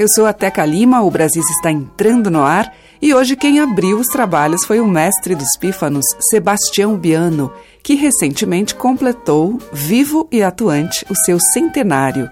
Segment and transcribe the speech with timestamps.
[0.00, 2.72] Eu sou a Teca Lima, o Brasil está entrando no ar
[3.02, 8.74] e hoje quem abriu os trabalhos foi o mestre dos pífanos, Sebastião Biano, que recentemente
[8.74, 12.30] completou, vivo e atuante, o seu centenário.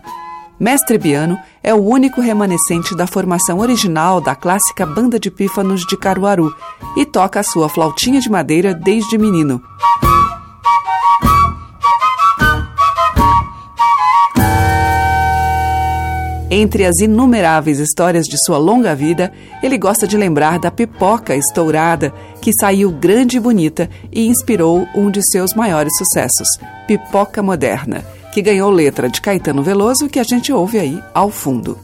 [0.59, 5.95] Mestre Biano é o único remanescente da formação original da clássica Banda de Pífanos de
[5.95, 6.51] Caruaru
[6.97, 9.63] e toca a sua flautinha de madeira desde menino.
[16.51, 19.30] Entre as inumeráveis histórias de sua longa vida,
[19.63, 22.10] ele gosta de lembrar da pipoca estourada,
[22.41, 26.49] que saiu grande e bonita e inspirou um de seus maiores sucessos,
[26.87, 31.76] Pipoca Moderna, que ganhou letra de Caetano Veloso, que a gente ouve aí ao fundo.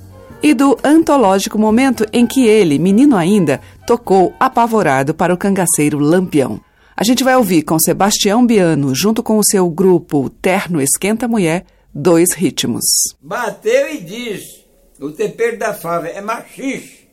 [0.42, 6.59] E do antológico momento em que ele, menino ainda, tocou apavorado para o cangaceiro Lampião.
[6.97, 11.67] A gente vai ouvir com Sebastião Biano, junto com o seu grupo Terno Esquenta Mulher,
[11.95, 12.84] dois ritmos.
[13.20, 14.64] Bateu e diz:
[14.98, 17.04] o tempero da fava é machixe.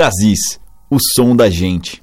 [0.00, 0.58] Brasis,
[0.90, 2.02] o som da gente.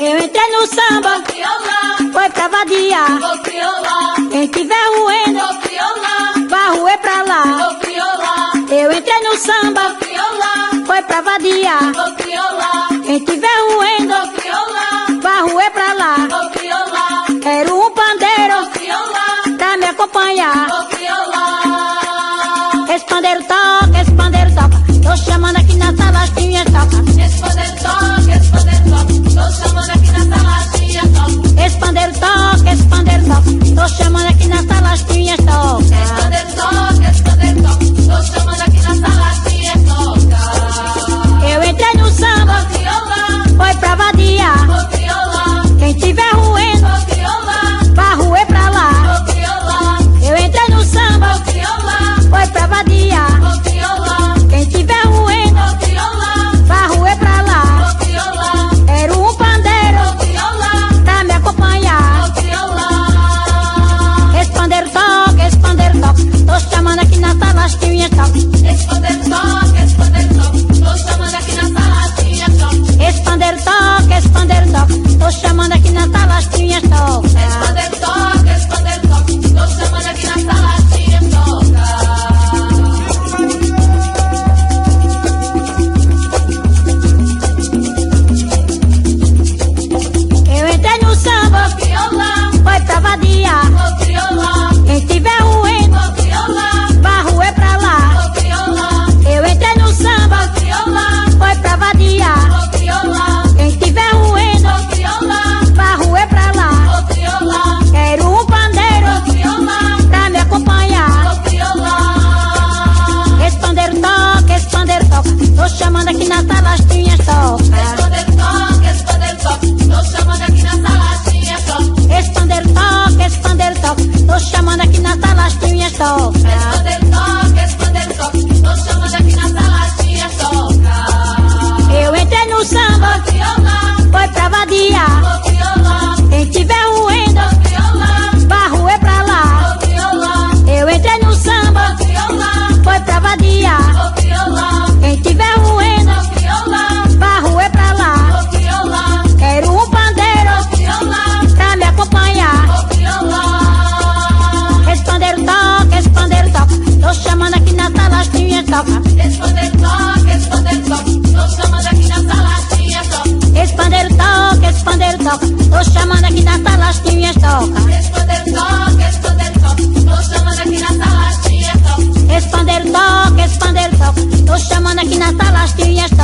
[0.00, 1.22] Eu entrei no samba,
[2.10, 3.18] foi pra vadiar.
[4.30, 5.40] Quem tiver ruendo,
[6.48, 7.44] vai ruer pra lá.
[8.70, 9.94] Eu entrei no samba,
[10.86, 11.92] foi pra vadiar.
[13.04, 14.31] Quem tiver ruendo,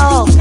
[0.00, 0.37] Oh.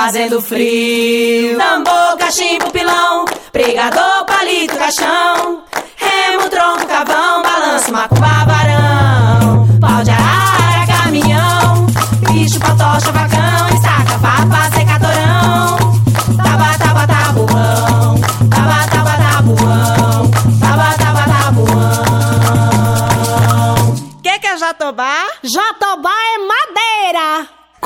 [0.00, 1.58] Fazendo frio.
[1.58, 5.62] Tambor, cachimbo, pilão, pregador, palito, caixão.
[5.96, 8.79] Remo, tronco, cavão, balanço, macumba, varão.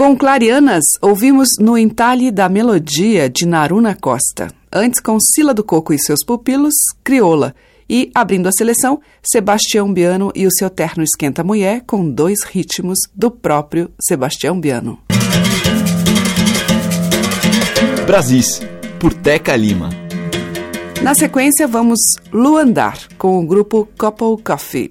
[0.04, 4.48] Com Clarianas, ouvimos No Entalhe da Melodia, de Naruna Costa.
[4.70, 7.54] Antes, com Sila do Coco e seus pupilos, Crioula.
[7.88, 12.98] E, abrindo a seleção, Sebastião Biano e o seu terno Esquenta Mulher, com dois ritmos
[13.14, 14.98] do próprio Sebastião Biano.
[18.06, 18.60] Brasis,
[19.00, 19.88] por Teca Lima.
[21.00, 24.90] Na sequência, vamos Luandar, com o grupo Couple Coffee.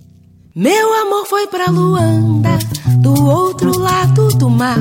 [0.61, 2.59] Meu amor foi pra Luanda,
[2.97, 4.77] do outro lado do mar.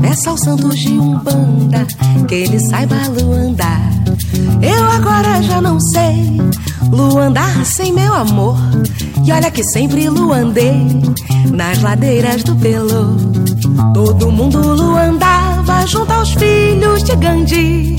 [0.00, 1.86] Peça ao santo de Umbanda
[2.26, 3.92] que ele saiba luandar.
[4.60, 6.36] Eu agora já não sei
[6.90, 8.58] luandar sem meu amor.
[9.24, 11.00] E olha que sempre luandei
[11.52, 13.14] nas ladeiras do Pelô.
[13.94, 17.96] Todo mundo luandava junto aos filhos de Gandhi.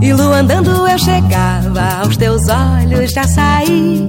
[0.00, 4.08] E luandando eu chegava aos teus olhos de açaí.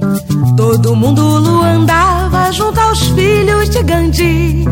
[0.60, 4.66] Todo mundo luandava junto aos filhos de Gandhi.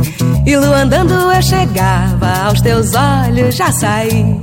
[0.45, 4.39] E luandando eu chegava aos teus olhos de açaí.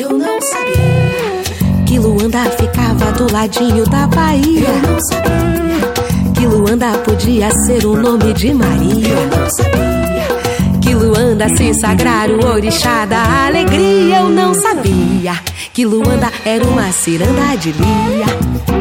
[0.00, 4.66] Eu não sabia que Luanda ficava do ladinho da Bahia.
[4.66, 9.08] Eu não sabia que Luanda podia ser o nome de Maria.
[9.08, 14.20] Eu não sabia que Luanda se sagrar o orixá da alegria.
[14.20, 15.34] Eu não sabia
[15.74, 18.75] que Luanda era uma ciranda de Lia.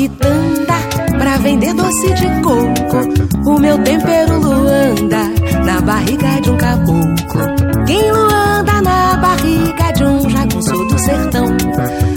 [0.00, 0.74] Quitanda
[1.18, 3.50] pra vender doce de coco.
[3.50, 5.24] O meu tempero Luanda
[5.62, 7.84] na barriga de um caboclo.
[7.86, 11.44] Quem Luanda na barriga de um jagunço do sertão?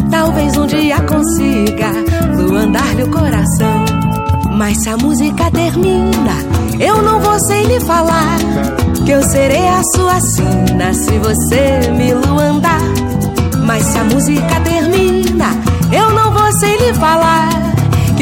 [0.09, 1.91] Talvez um dia consiga
[2.37, 3.85] luandar-lhe o coração.
[4.55, 6.35] Mas se a música termina,
[6.79, 8.37] eu não vou sem lhe falar
[9.05, 12.79] que eu serei a sua sina se você me luandar.
[13.65, 15.47] Mas se a música termina,
[15.91, 17.42] eu não vou sem lhe falar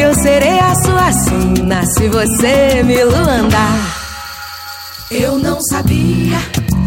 [0.01, 3.97] que eu serei a sua sina se você me luandar.
[5.11, 6.39] Eu não sabia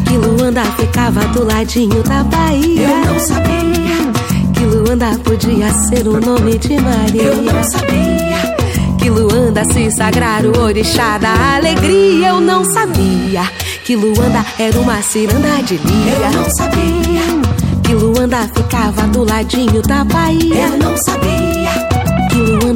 [0.04, 2.88] que Luanda ficava do ladinho da Bahia.
[2.88, 7.22] Eu não sabia que Luanda podia ser o nome de Maria.
[7.22, 8.56] Eu não sabia
[8.98, 12.30] que Luanda se sagrar o orixá da alegria.
[12.30, 13.44] Eu não sabia
[13.84, 16.14] que Luanda era uma ciranda de lia.
[16.14, 17.22] Eu não sabia
[17.84, 20.66] que Luanda ficava do ladinho da Bahia.
[20.66, 21.53] Eu não sabia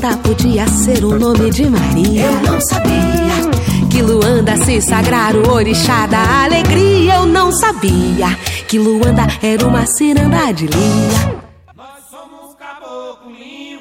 [0.09, 2.25] Luanda podia ser o nome de Maria.
[2.25, 7.17] Eu não sabia que Luanda se sagrar o orixá da alegria.
[7.17, 8.35] Eu não sabia
[8.67, 11.43] que Luanda era uma ciranda de lia.
[11.77, 13.81] Nós somos caboclinho,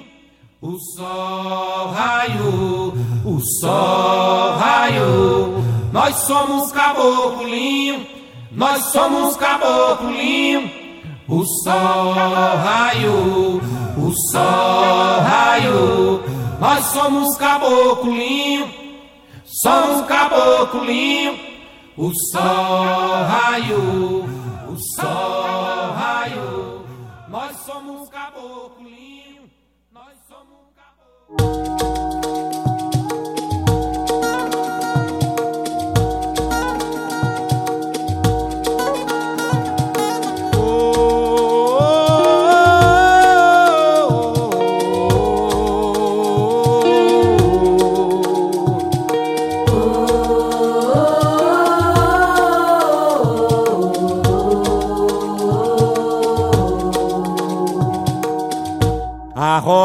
[0.62, 2.93] o sol raiou,
[3.24, 5.63] o sol raiou.
[5.93, 8.05] Nós somos caboclinho,
[8.51, 10.69] nós somos caboclinho,
[11.29, 13.62] o sol raiou,
[14.31, 16.24] sol raiou.
[16.59, 18.67] Nós somos caboclinho,
[19.45, 21.39] somos caboclinho,
[21.95, 24.25] o sol raiou,
[24.67, 26.86] o sol raiou.
[27.29, 29.50] Nós somos caboclinho,
[29.91, 30.67] nós somos
[31.74, 31.76] A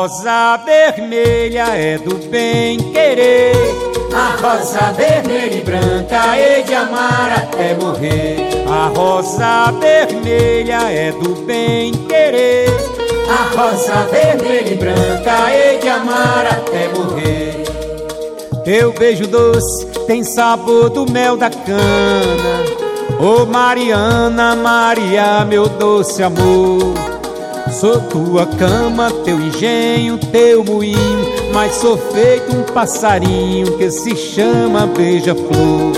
[0.03, 3.55] rosa vermelha é do bem querer.
[4.13, 8.37] A rosa vermelha e branca é de amar até morrer.
[8.69, 12.69] A rosa vermelha é do bem querer.
[13.29, 17.63] A rosa vermelha e branca é de amar até morrer.
[18.65, 22.65] Teu beijo doce tem sabor do mel da cana.
[23.21, 27.12] Ô oh, Mariana, Maria, meu doce amor.
[27.73, 34.87] Sou tua cama, teu engenho, teu moinho, mas sou feito um passarinho que se chama
[34.87, 35.93] beija-flor.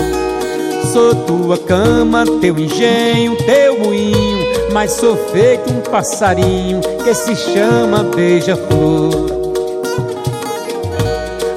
[0.91, 8.03] Sou tua cama, teu engenho, teu moinho, mas sou feito um passarinho que se chama
[8.03, 9.11] beija-flor.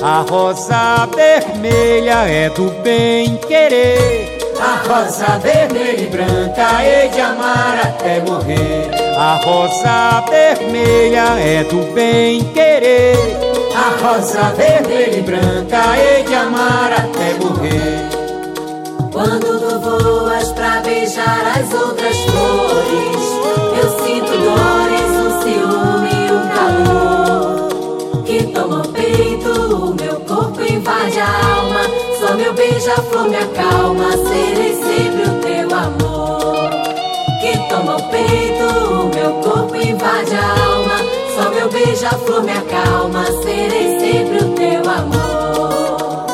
[0.02, 4.36] A rosa vermelha é do bem querer.
[4.60, 9.07] A rosa vermelha e branca hei de amar até morrer.
[9.20, 13.16] A rosa vermelha é do bem querer.
[13.74, 18.06] A rosa vermelha e branca hei de amar até morrer.
[19.10, 23.22] Quando tu voas pra beijar as outras flores,
[23.82, 30.62] eu sinto dores, um ciúme e um calor que toma o peito, o meu corpo
[30.62, 31.80] invade a alma.
[32.20, 35.37] Só meu beija-flor me acalma, serei sempre o.
[37.78, 40.98] Que toma o peito, o meu corpo invade a alma.
[41.36, 46.26] Só meu beija-flor me acalma, serei sempre o teu amor.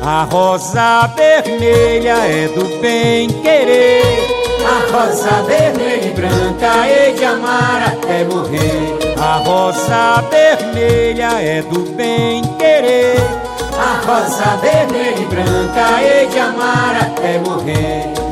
[0.00, 4.02] A rosa vermelha é do bem querer.
[4.64, 8.98] A rosa vermelha e branca hei de amar até morrer.
[9.18, 13.16] A rosa vermelha é do bem querer.
[13.76, 18.31] A rosa vermelha e branca hei de amar até morrer.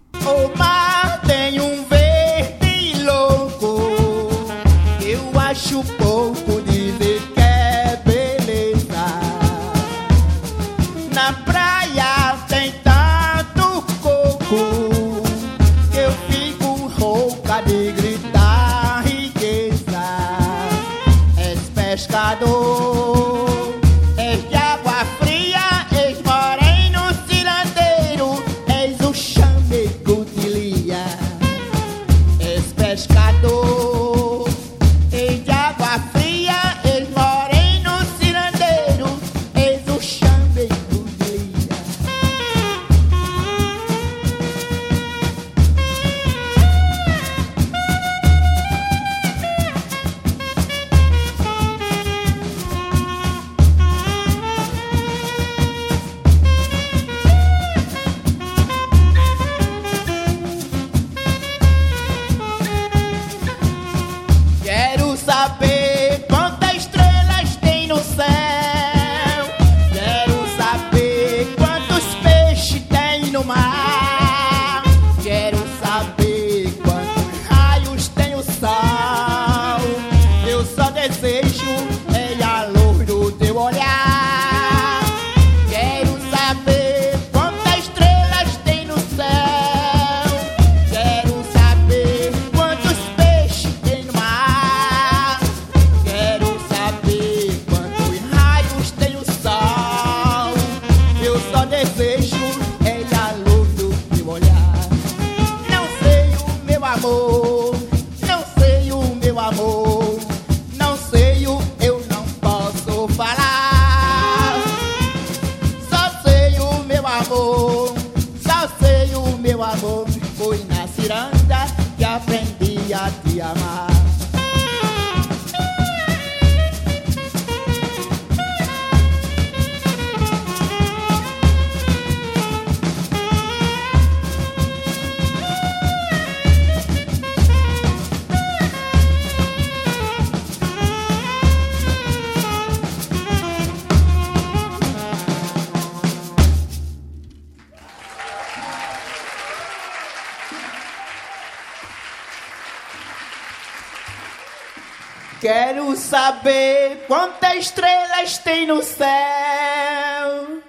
[158.71, 160.61] No céu.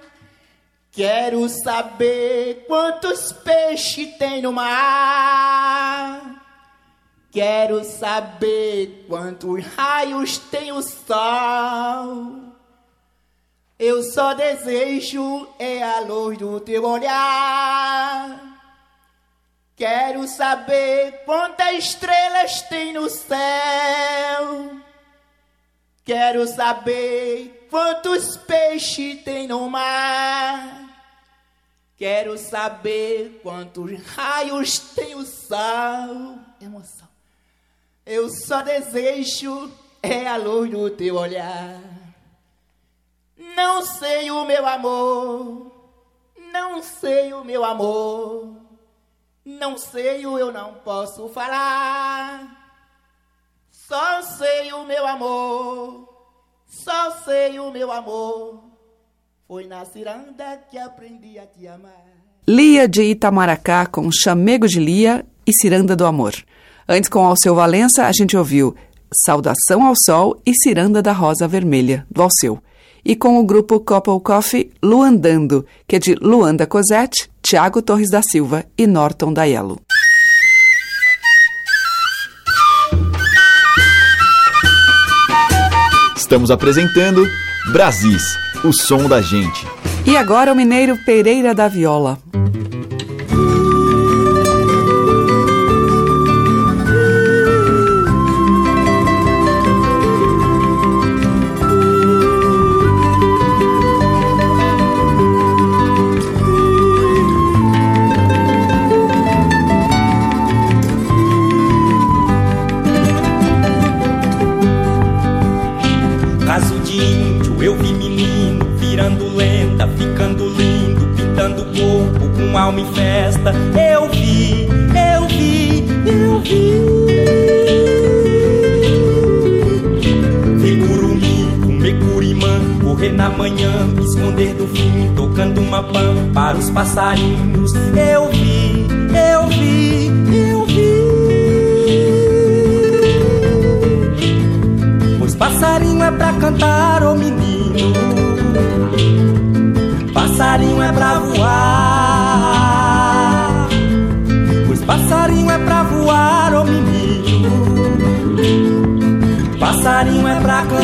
[0.91, 6.21] Quero saber quantos peixes tem no mar.
[7.31, 12.53] Quero saber quantos raios tem o sol.
[13.79, 18.39] Eu só desejo é a luz do teu olhar.
[19.75, 24.77] Quero saber quantas estrelas tem no céu.
[26.05, 30.91] Quero saber quantos peixes tem no mar.
[31.97, 36.37] Quero saber quantos raios tem o sol.
[36.61, 37.07] Emoção.
[38.05, 39.71] Eu só desejo
[40.03, 41.81] é a luz do teu olhar.
[43.55, 45.71] Não sei o meu amor,
[46.51, 48.55] não sei o meu amor,
[49.43, 52.71] não sei o eu não posso falar.
[53.71, 56.12] Só sei o meu amor,
[56.83, 58.63] só sei o meu amor.
[59.47, 62.05] Foi na ciranda que aprendi a te amar.
[62.47, 66.33] Lia de Itamaracá com Chamego de Lia e Ciranda do Amor.
[66.87, 68.75] Antes, com Alceu Valença, a gente ouviu
[69.25, 72.61] Saudação ao Sol e Ciranda da Rosa Vermelha, do Alceu.
[73.05, 78.21] E com o grupo Couple Coffee, Luandando, que é de Luanda Cosette, Tiago Torres da
[78.21, 79.79] Silva e Norton Daiello.
[86.33, 87.29] Estamos apresentando
[87.71, 89.67] Brasis, o som da gente.
[90.03, 92.17] E agora o mineiro Pereira da Viola.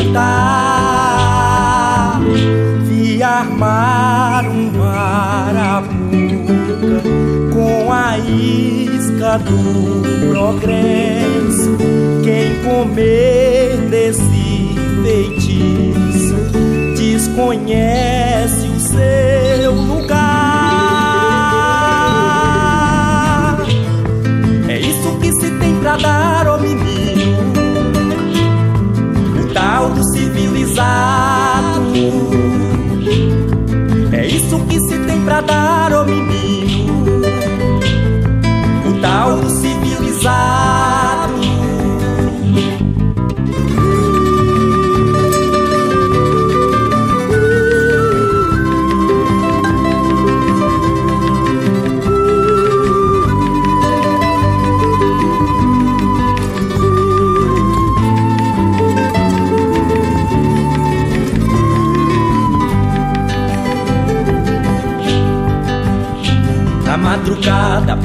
[0.00, 1.40] Cantar.
[2.84, 7.02] Vi armar uma arapuca
[7.52, 11.76] com a isca do progresso.
[12.24, 16.36] Quem comer desse feitiço
[16.96, 20.30] desconhece o seu lugar.
[24.68, 26.46] É isso que se tem pra dar,
[35.40, 37.20] se tem pra dar, ô menino.
[38.86, 40.79] O tal do civilizado.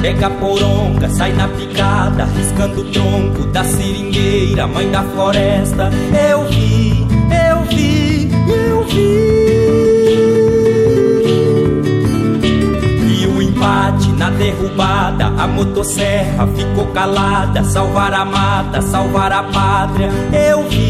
[0.06, 5.90] Pega a poronga, sai na picada, riscando o tronco da seringueira, mãe da floresta.
[6.30, 7.04] Eu vi,
[7.48, 9.26] eu vi, eu vi.
[13.04, 20.08] E o empate na derrubada, a motosserra ficou calada, salvar a mata, salvar a pátria.
[20.32, 20.85] Eu vi,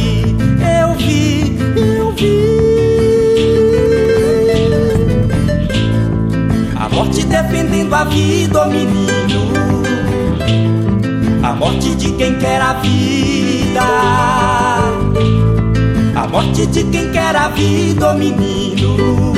[6.96, 9.52] morte defendendo a vida, ô menino.
[11.42, 13.82] A morte de quem quer a vida.
[16.14, 19.34] A morte de quem quer a vida, ô menino.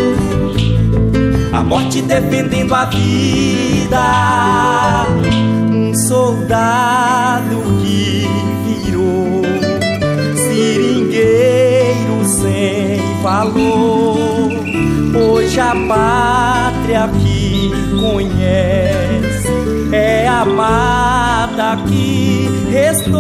[1.53, 4.05] A morte defendendo a vida.
[5.73, 8.25] Um soldado que
[8.67, 9.43] virou
[10.37, 14.49] seringueiro sem valor.
[15.21, 17.09] Hoje a pátria
[18.01, 19.49] conhece
[19.93, 23.19] é a mata que restou.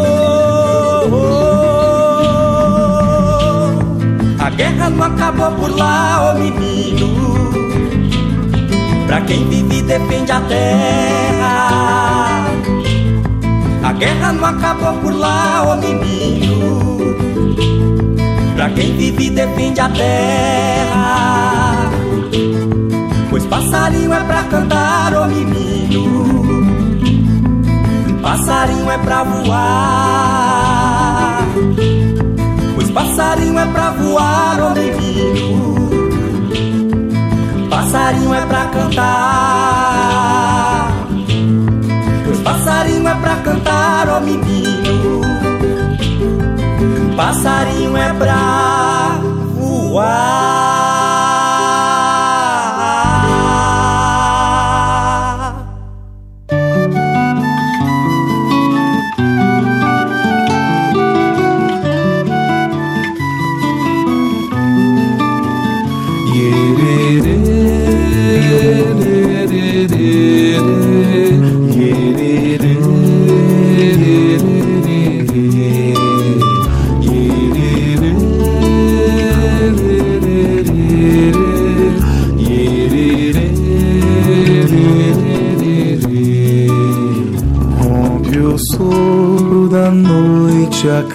[4.38, 7.28] A guerra não acabou por lá, ô menino.
[9.06, 11.78] Pra quem vive defende a terra.
[13.82, 16.98] A guerra não acabou por lá, ô menino.
[18.54, 21.57] Pra quem vive defende a terra.
[23.58, 26.04] Passarinho é pra cantar, ô oh menino.
[28.22, 30.68] Passarinho é pra voar.
[32.76, 35.90] Pois passarinho é pra voar, ô oh menino.
[37.68, 39.08] Passarinho é pra cantar.
[42.26, 45.20] Pois passarinho é pra cantar, ô oh menino.
[47.16, 49.18] Passarinho é pra
[49.56, 50.77] voar.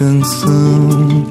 [0.04, 1.24] Canção.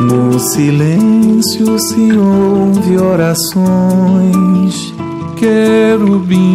[0.00, 4.94] No silêncio se ouve orações,
[5.36, 6.48] querubins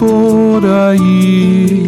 [0.00, 1.86] por aí,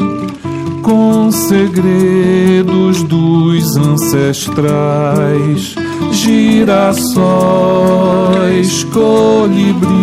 [0.83, 5.74] com segredos dos ancestrais,
[6.12, 7.24] girassóis,
[8.85, 9.98] colibris,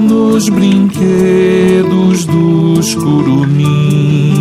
[0.00, 4.37] nos brinquedos dos curumins.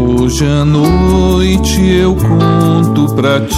[0.00, 3.57] Hoje à noite eu conto pra ti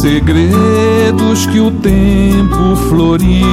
[0.00, 3.44] segredos que o tempo floriu,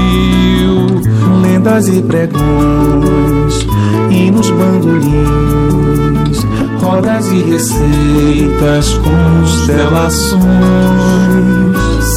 [1.41, 3.67] lendas e pregões,
[4.11, 6.45] e nos bandolins,
[6.81, 10.41] rodas e receitas, constelações,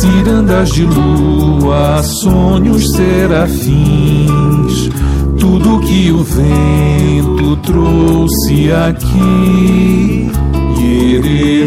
[0.01, 4.91] cirandas de lua, sonhos serafins,
[5.39, 10.31] tudo que o vento trouxe aqui.
[10.79, 11.67] Yererê,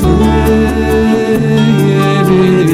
[2.39, 2.70] with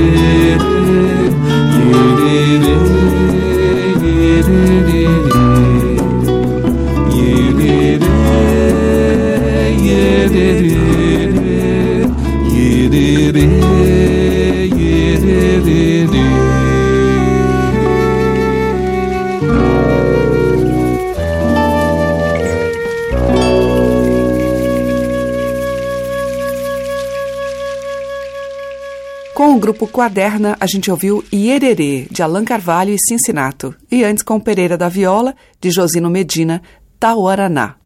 [29.98, 33.74] Quaderna, a gente ouviu Iererê, de Allan Carvalho e Cincinato.
[33.92, 36.62] E antes com Pereira da Viola, de Josino Medina,
[37.00, 37.78] Tauaraná.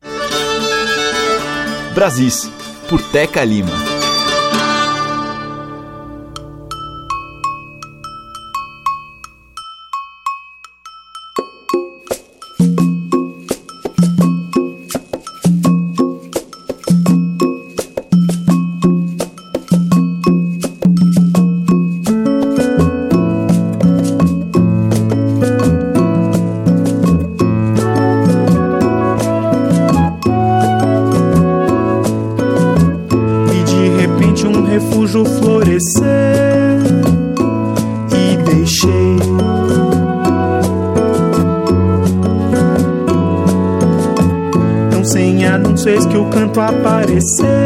[1.96, 2.52] Brasis,
[2.90, 3.91] por Teca Lima.
[46.58, 47.61] Eis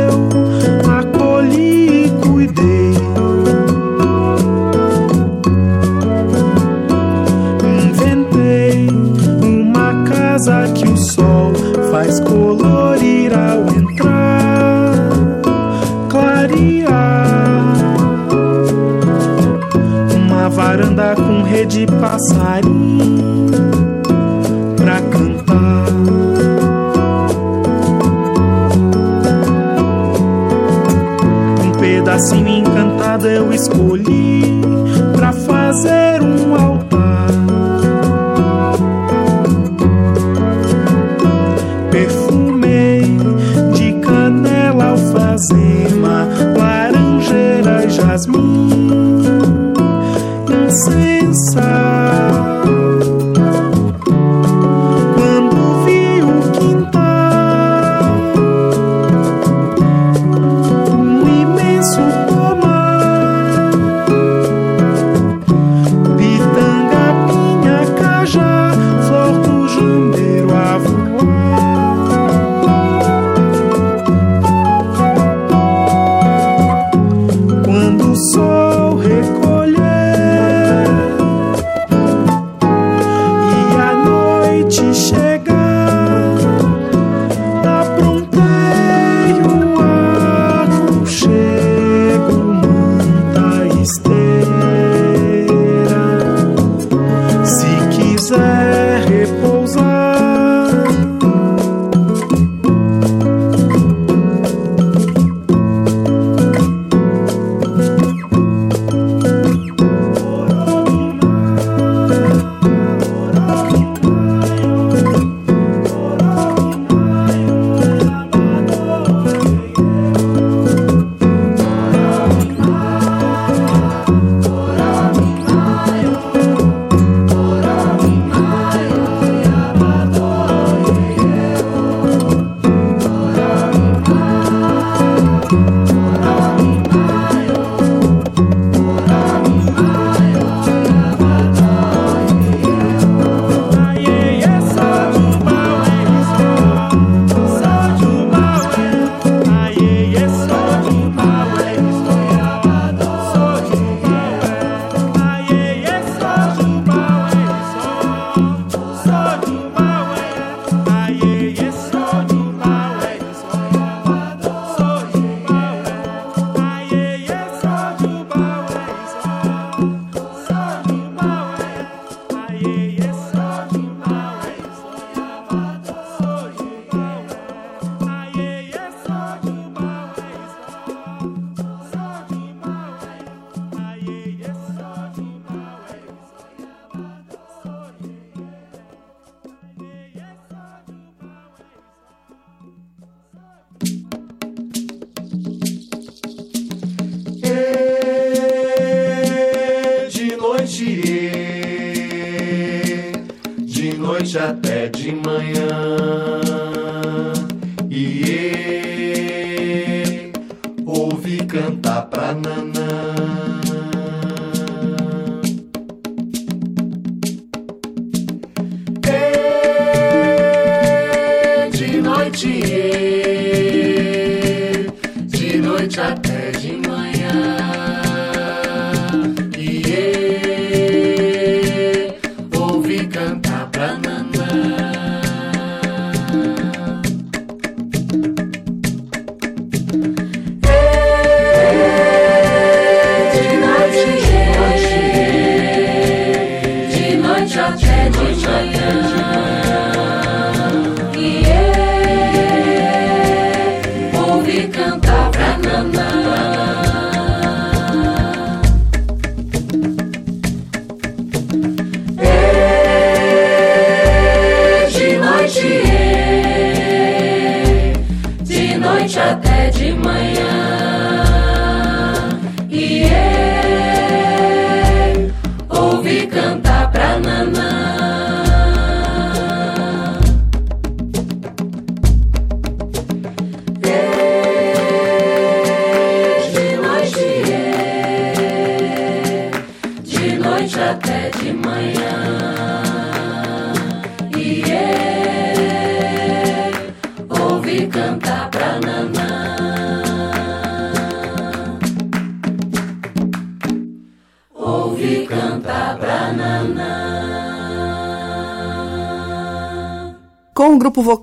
[32.16, 34.62] Pedacinho encantado eu escolhi
[35.18, 36.75] pra fazer um altar.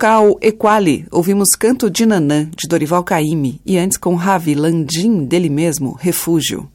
[0.02, 5.48] Vocal Equali, ouvimos Canto de Nanã, de Dorival Caymmi, e antes com Ravi Landim, dele
[5.48, 6.68] mesmo, Refúgio.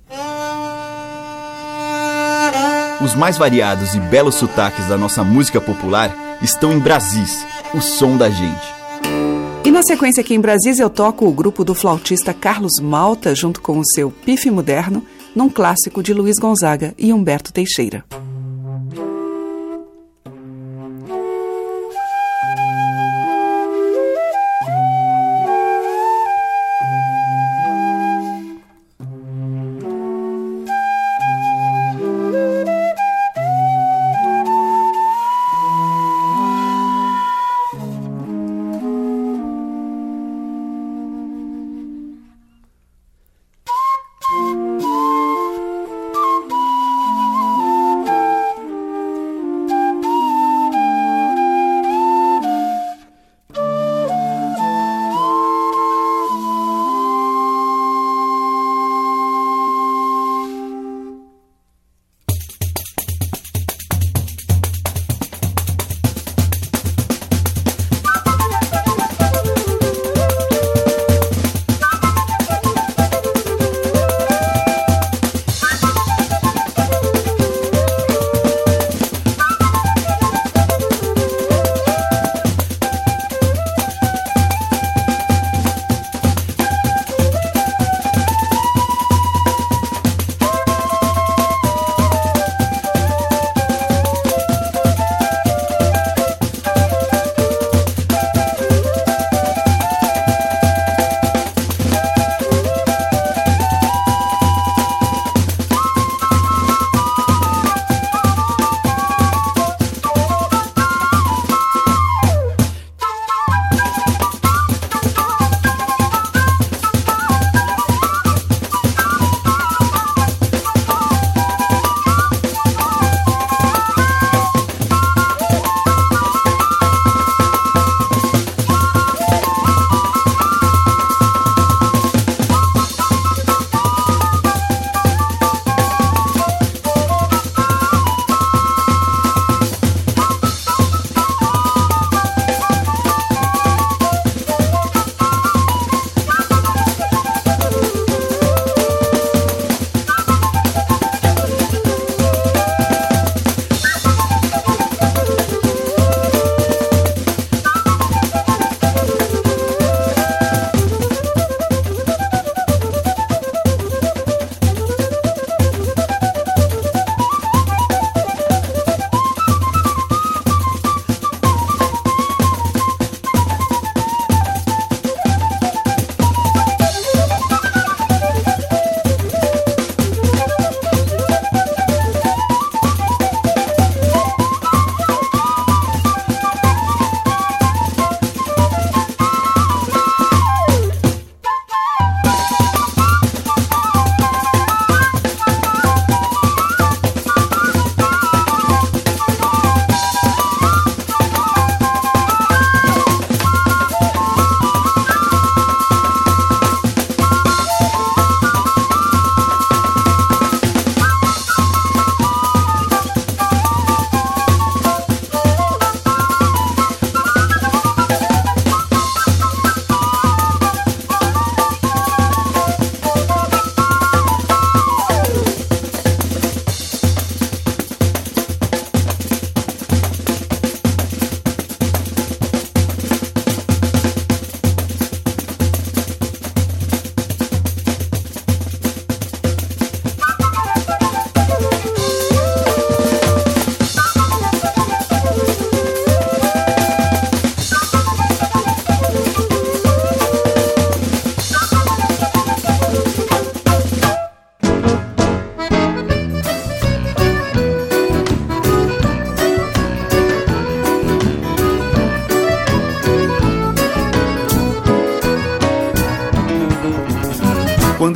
[3.01, 8.15] Os mais variados e belos sotaques da nossa música popular estão em Brasis, o som
[8.15, 8.73] da gente.
[9.65, 13.59] E na sequência aqui em Brasis eu toco o grupo do flautista Carlos Malta junto
[13.59, 15.03] com o seu Pife Moderno,
[15.36, 18.05] num clássico de Luiz Gonzaga e Humberto Teixeira.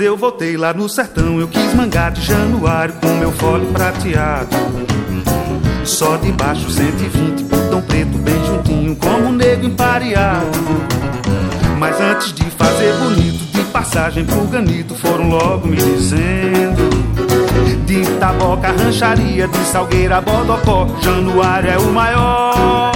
[0.01, 4.49] Quando eu voltei lá no sertão, eu quis mangar de januário com meu fole prateado.
[5.85, 10.47] Só de baixo 120, botão preto bem juntinho, como um negro empareado.
[11.77, 16.89] Mas antes de fazer bonito, de passagem pro ganito, foram logo me dizendo.
[17.85, 22.91] De Taboca, rancharia, de Salgueira, Bodocó, Januário é o maior.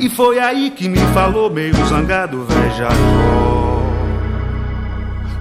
[0.00, 3.55] E foi aí que me falou, meio zangado, velho.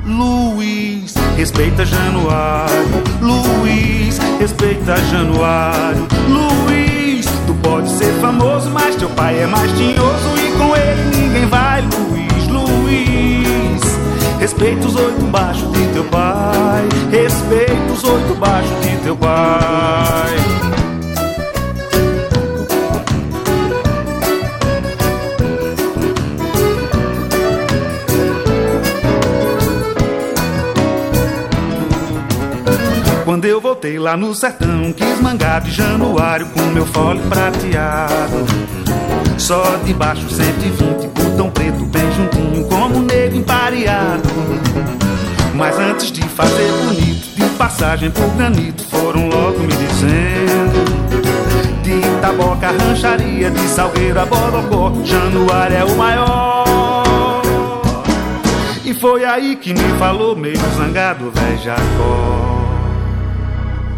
[0.05, 3.03] Luiz, respeita Januário.
[3.21, 6.07] Luiz, respeita Januário.
[6.29, 11.47] Luiz, tu pode ser famoso, mas teu pai é mais tinhoso e com ele ninguém
[11.47, 11.81] vai.
[11.81, 13.81] Luiz, Luiz,
[14.39, 16.87] respeita os oito baixos de teu pai.
[17.09, 20.84] Respeita os oito baixos de teu pai.
[33.35, 38.45] Quando eu voltei lá no sertão, quis mangar de januário com meu fole prateado.
[39.37, 44.29] Só de baixo 120, botão preto bem juntinho, como um negro empareado.
[45.53, 50.85] Mas antes de fazer bonito, de passagem por granito, foram logo me dizendo.
[51.83, 57.41] De Itaboca, rancharia, de Salgueiro a Bodocó, Januário é o maior.
[58.85, 62.34] E foi aí que me falou, meio zangado, velho Jacó.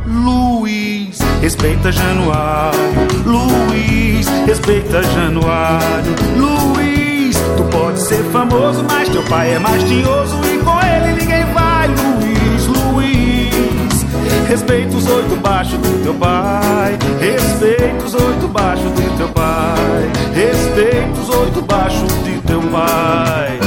[0.08, 2.80] Luiz, respeita Januário.
[3.26, 6.16] Luiz, respeita Januário.
[6.38, 11.44] Luiz, tu pode ser famoso, mas teu pai é mais tinhoso e com ele ninguém
[11.54, 11.90] vai.
[11.90, 14.06] Luiz, Luiz,
[14.48, 16.98] respeita os oito baixos do teu pai.
[17.20, 20.12] Respeita os oito baixos do teu pai.
[20.34, 23.60] Respeita os oito baixos de teu pai.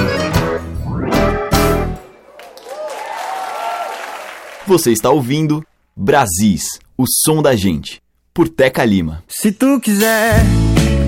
[4.67, 5.63] Você está ouvindo
[6.03, 6.63] Brasis,
[6.97, 8.01] o som da gente,
[8.33, 9.23] por Teca Lima.
[9.29, 10.43] Se tu quiser,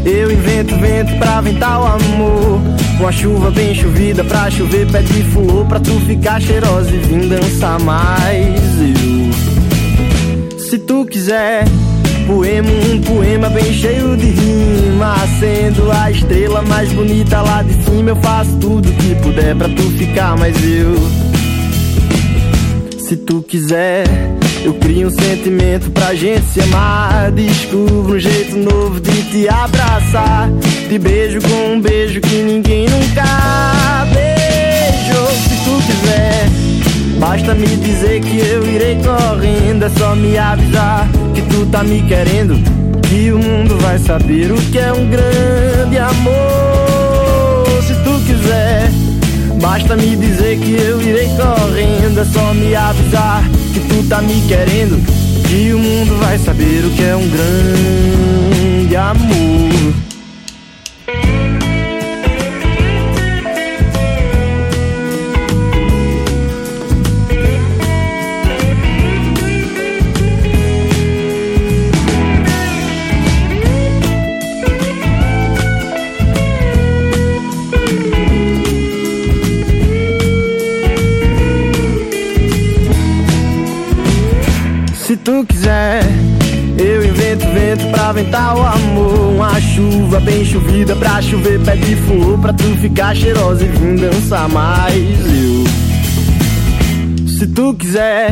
[0.05, 2.61] eu invento vento pra ventar o amor.
[2.99, 5.65] Com a chuva bem chovida pra chover pé de flor.
[5.65, 10.59] Pra tu ficar cheirosa e vir dançar mais eu.
[10.61, 11.65] Se tu quiser,
[12.27, 15.17] poema um poema bem cheio de rima.
[15.41, 19.91] Sendo a estrela mais bonita lá de cima, eu faço tudo que puder pra tu
[19.93, 20.95] ficar mais eu.
[22.99, 24.05] Se tu quiser,
[24.65, 27.31] eu crio um sentimento pra gente se amar.
[27.33, 30.51] Descubro um jeito novo de te abraçar.
[30.89, 35.27] Te beijo com um beijo que ninguém nunca beijou.
[35.27, 36.49] Se tu quiser,
[37.19, 39.85] basta me dizer que eu irei correndo.
[39.85, 42.55] É só me avisar que tu tá me querendo.
[43.03, 47.83] Que o mundo vai saber o que é um grande amor.
[47.87, 49.12] Se tu quiser.
[49.63, 54.41] Basta me dizer que eu irei correndo, é só me avisar que tu tá me
[54.49, 55.01] querendo.
[55.49, 60.12] Que o mundo vai saber o que é um grande amor.
[90.23, 92.39] Bem chovida pra chover pé de flor.
[92.39, 95.65] Pra tu ficar cheirosa e vir dançar mais eu.
[97.29, 98.31] Se tu quiser,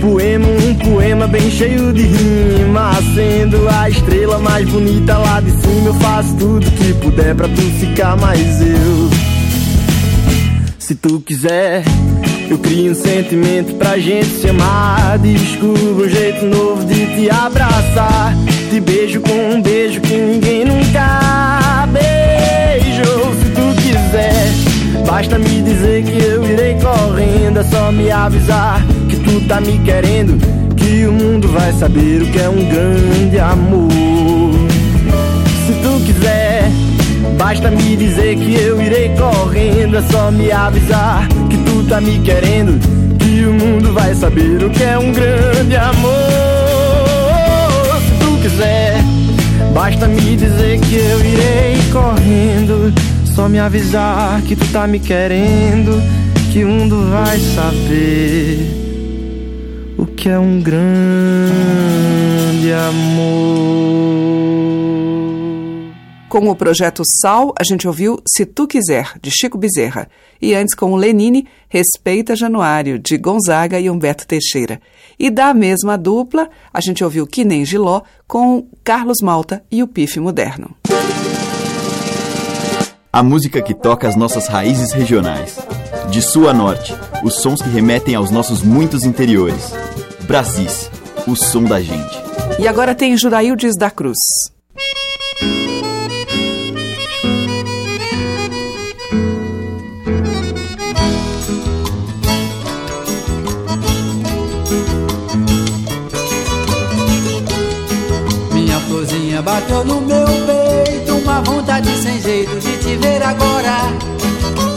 [0.00, 2.92] poema um poema bem cheio de rima.
[3.14, 7.62] Sendo a estrela mais bonita lá de cima, eu faço tudo que puder pra tu
[7.78, 9.10] ficar mais eu.
[10.78, 11.84] Se tu quiser,
[12.50, 15.18] eu crio um sentimento pra gente se amar.
[15.18, 18.34] Descubro um jeito novo de te abraçar.
[18.70, 23.34] Te beijo com um beijo que ninguém nunca beijou.
[23.34, 27.58] Se tu quiser, basta me dizer que eu irei correndo.
[27.58, 30.38] É só me avisar que tu tá me querendo.
[30.76, 33.90] Que o mundo vai saber o que é um grande amor.
[35.66, 36.70] Se tu quiser.
[37.36, 42.18] Basta me dizer que eu irei correndo, é só me avisar que tu tá me
[42.20, 42.78] querendo,
[43.18, 46.59] que o mundo vai saber o que é um grande amor.
[48.60, 49.02] Quiser,
[49.72, 52.92] basta me dizer que eu irei correndo,
[53.24, 56.02] só me avisar que tu tá me querendo,
[56.52, 58.68] que o mundo vai saber
[59.96, 60.84] o que é um grande
[62.70, 63.99] amor.
[66.30, 70.08] Com o projeto Sal, a gente ouviu Se Tu Quiser, de Chico Bezerra.
[70.40, 74.80] E antes, com o Lenine, Respeita Januário, de Gonzaga e Humberto Teixeira.
[75.18, 79.88] E da mesma dupla, a gente ouviu Que Nem Giló, com Carlos Malta e o
[79.88, 80.76] Pife Moderno.
[83.12, 85.58] A música que toca as nossas raízes regionais.
[86.12, 89.72] De sul a norte, os sons que remetem aos nossos muitos interiores.
[90.28, 90.88] Brasis,
[91.26, 92.16] o som da gente.
[92.56, 94.16] E agora tem Juraildes da Cruz.
[109.60, 113.92] Bateu no meu peito Uma vontade sem jeito de te ver agora.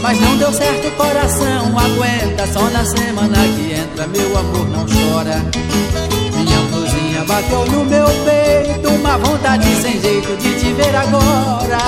[0.02, 5.42] Mas não deu certo coração Aguenta só na semana que entra Meu amor não chora.
[6.36, 11.78] Minha florzinha bateu no meu peito Uma vontade sem jeito de te ver agora.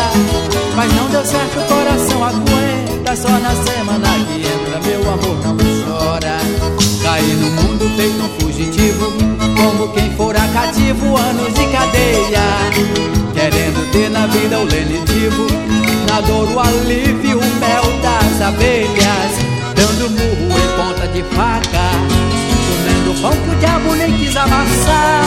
[0.75, 6.39] Mas não deu certo coração Aguenta só na semana que entra Meu amor não chora.
[7.03, 12.45] Caí no mundo feito um fugitivo Como quem fora cativo Anos de cadeia.
[13.35, 15.47] Querendo ter na vida o lenitivo
[16.09, 19.33] Na dor o alívio, o mel das abelhas.
[19.75, 21.91] Dando murro em ponta de faca
[22.67, 25.25] Comendo pão que o diabo nem quis amassar.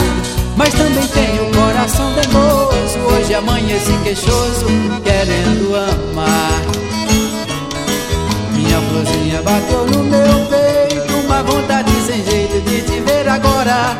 [0.56, 4.66] Mas também tenho o coração teimoso Hoje amanheci queixoso
[5.02, 6.60] Querendo amar.
[8.52, 11.89] Minha florzinha bateu no meu peito Uma vontade
[13.30, 13.96] agora.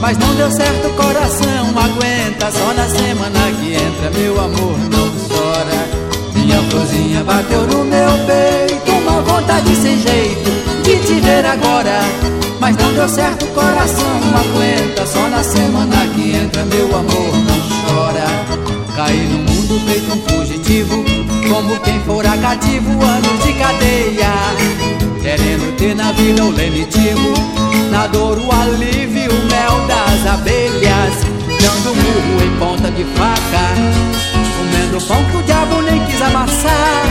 [0.00, 5.88] Mas não deu certo coração Aguenta só na semana que entra Meu amor não chora.
[6.34, 10.50] Minha florzinha bateu no meu peito Uma vontade sem jeito
[10.82, 12.00] de te ver agora.
[12.58, 18.24] Mas não deu certo coração Aguenta só na semana que entra Meu amor não chora.
[18.96, 21.04] Caí no mundo feito um fugitivo
[21.48, 23.29] Como quem fora cativo Anos
[26.00, 27.34] na vida o lenitivo
[27.90, 31.14] Na dor o alívio, o mel das abelhas
[31.60, 33.64] Dando murro em ponta de faca
[34.56, 37.04] Comendo pão que o diabo nem quis amassar.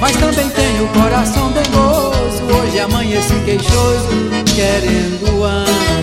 [0.00, 4.08] Mas também tenho o coração dengoso Hoje amanheci queixoso
[4.54, 5.93] Querendo amar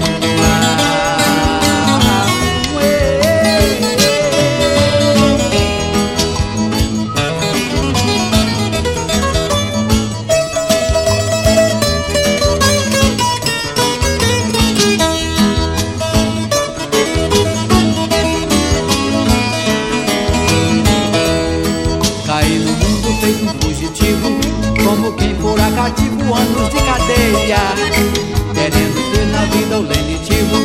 [27.16, 30.58] de Querendo ter na vida o lenitivo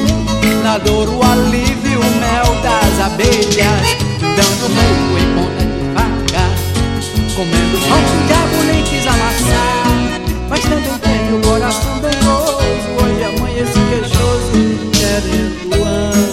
[0.63, 3.97] Na dor o alívio, o mel das abelhas.
[4.21, 6.45] Dando murro em ponta de faca
[7.37, 9.87] Comendo pão o diabo nem quis amassar.
[10.49, 12.59] Mas também tenho o coração dengoso
[13.03, 14.53] Hoje amanheci queixoso
[14.93, 16.27] Querendo amar.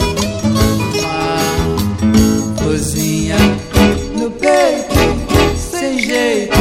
[2.58, 3.38] Florzinha
[4.16, 4.96] no peito
[5.58, 6.54] sem jeito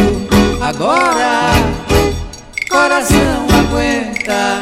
[0.60, 1.61] agora.
[4.32, 4.61] Coração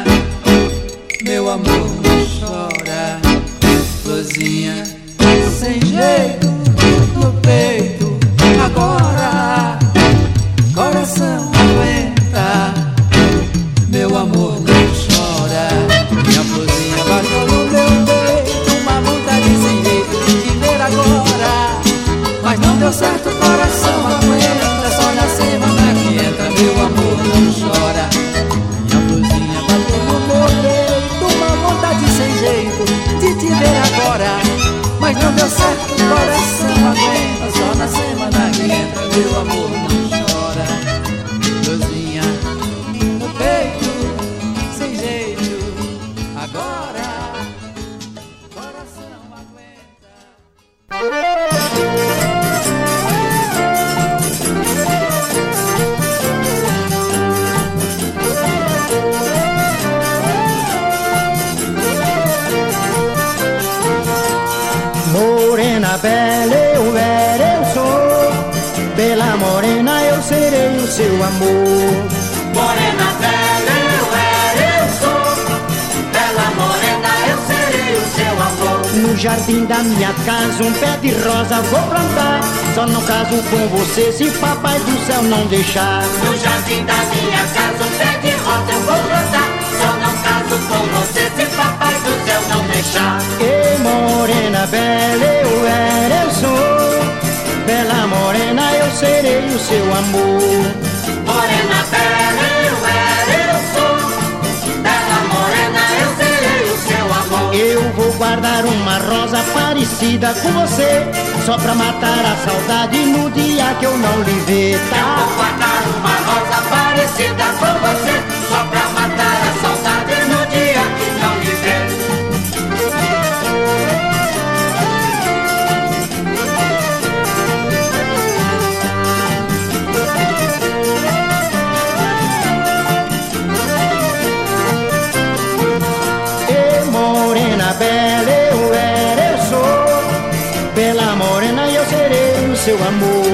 [142.71, 143.25] seu amor.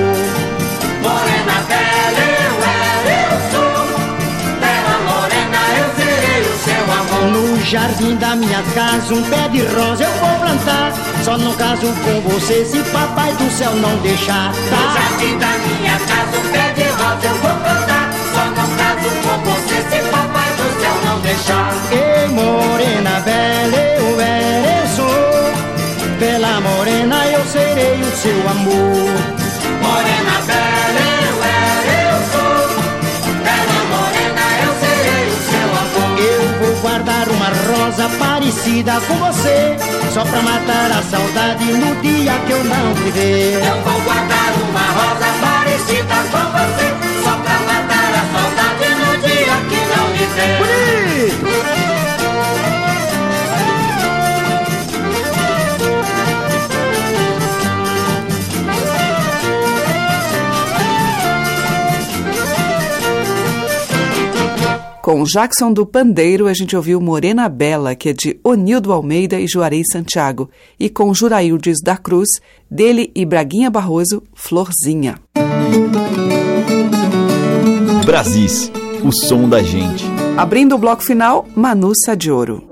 [1.03, 3.85] Morena bela eu era, eu sou.
[4.61, 7.25] Bela morena eu serei o seu amor.
[7.31, 10.91] No jardim da minha casa um pé de rosa eu vou plantar.
[11.23, 14.95] Só não caso com você se papai do céu não deixar, No tá?
[14.97, 18.09] jardim da minha casa um pé de rosa eu vou plantar.
[18.33, 21.73] Só não caso com você se papai do céu não deixar.
[21.91, 23.56] E morena bela
[26.87, 29.11] morena eu serei o seu amor.
[29.83, 32.63] Morena bela eu era, eu sou.
[33.43, 36.11] Bela morena eu serei o seu amor.
[36.17, 39.75] Eu vou guardar uma rosa parecida com você,
[40.13, 43.65] só pra matar a saudade no dia que eu não te ver.
[43.65, 46.87] Eu vou guardar uma rosa parecida com você,
[47.21, 51.46] só pra matar a saudade no dia que não lhe ver.
[65.07, 69.47] Com Jackson do Pandeiro, a gente ouviu Morena Bela, que é de Onildo Almeida e
[69.47, 72.27] Juarez Santiago, e com Juraildes da Cruz,
[72.69, 75.17] dele e Braguinha Barroso, Florzinha.
[78.05, 78.69] Brasis,
[79.01, 80.03] o som da gente.
[80.35, 82.66] Abrindo o bloco final, Manuça de Ouro.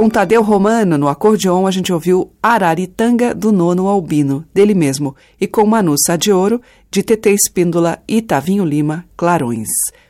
[0.00, 5.46] Com Tadeu Romano no acordeon, a gente ouviu Araritanga do Nono Albino, dele mesmo, e
[5.46, 6.58] com Manu Sadioro,
[6.90, 9.68] de TT Espíndola e Tavinho Lima, Clarões.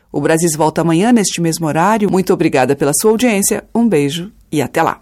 [0.09, 2.09] O Brasis volta amanhã neste mesmo horário.
[2.09, 4.97] Muito obrigada pela sua audiência, um beijo e até lá.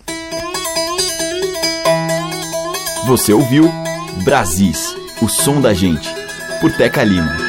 [3.06, 3.70] Você ouviu
[4.24, 6.10] Brasis, o som da gente,
[6.60, 7.49] por Teca Lima.